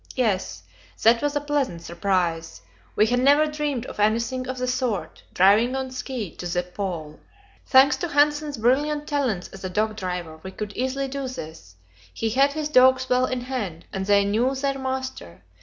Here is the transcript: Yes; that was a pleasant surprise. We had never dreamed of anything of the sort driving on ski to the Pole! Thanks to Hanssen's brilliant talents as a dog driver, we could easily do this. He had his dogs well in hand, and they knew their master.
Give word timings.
Yes; 0.15 0.63
that 1.03 1.21
was 1.21 1.35
a 1.35 1.39
pleasant 1.41 1.83
surprise. 1.83 2.63
We 2.95 3.05
had 3.05 3.19
never 3.19 3.45
dreamed 3.45 3.85
of 3.85 3.99
anything 3.99 4.47
of 4.49 4.57
the 4.57 4.65
sort 4.67 5.21
driving 5.31 5.75
on 5.75 5.91
ski 5.91 6.31
to 6.37 6.47
the 6.47 6.63
Pole! 6.63 7.19
Thanks 7.67 7.97
to 7.97 8.07
Hanssen's 8.07 8.57
brilliant 8.57 9.05
talents 9.05 9.49
as 9.49 9.63
a 9.63 9.69
dog 9.69 9.95
driver, 9.95 10.39
we 10.41 10.49
could 10.49 10.73
easily 10.75 11.07
do 11.07 11.27
this. 11.27 11.75
He 12.11 12.31
had 12.31 12.53
his 12.53 12.67
dogs 12.69 13.09
well 13.09 13.27
in 13.27 13.41
hand, 13.41 13.85
and 13.93 14.07
they 14.07 14.25
knew 14.25 14.55
their 14.55 14.79
master. 14.79 15.43